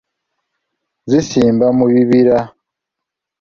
[1.09, 2.37] Zisimba mu bibira.